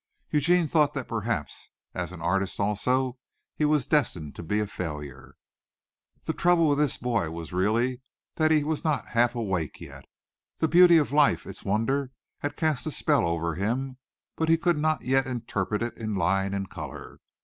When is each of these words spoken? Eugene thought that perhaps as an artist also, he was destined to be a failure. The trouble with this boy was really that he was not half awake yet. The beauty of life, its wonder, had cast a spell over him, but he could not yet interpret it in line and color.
Eugene 0.31 0.67
thought 0.67 0.95
that 0.95 1.07
perhaps 1.07 1.69
as 1.93 2.11
an 2.11 2.23
artist 2.23 2.59
also, 2.59 3.19
he 3.55 3.63
was 3.65 3.85
destined 3.85 4.33
to 4.33 4.41
be 4.41 4.59
a 4.59 4.65
failure. 4.65 5.35
The 6.23 6.33
trouble 6.33 6.67
with 6.69 6.79
this 6.79 6.97
boy 6.97 7.29
was 7.29 7.53
really 7.53 8.01
that 8.37 8.49
he 8.49 8.63
was 8.63 8.83
not 8.83 9.09
half 9.09 9.35
awake 9.35 9.79
yet. 9.79 10.05
The 10.57 10.67
beauty 10.67 10.97
of 10.97 11.11
life, 11.13 11.45
its 11.45 11.63
wonder, 11.63 12.09
had 12.39 12.57
cast 12.57 12.87
a 12.87 12.91
spell 12.91 13.27
over 13.27 13.53
him, 13.53 13.99
but 14.37 14.49
he 14.49 14.57
could 14.57 14.79
not 14.79 15.03
yet 15.03 15.27
interpret 15.27 15.83
it 15.83 15.95
in 15.97 16.15
line 16.15 16.55
and 16.55 16.67
color. 16.67 17.19